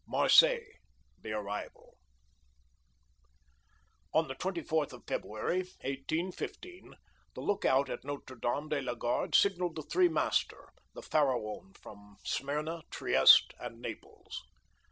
[0.07, 1.95] Marseilles—The Arrival
[4.15, 6.95] On the 24th of February, 1815,
[7.35, 11.73] the look out at Notre Dame de la Garde signalled the three master, the Pharaon
[11.79, 14.41] from Smyrna, Trieste, and Naples.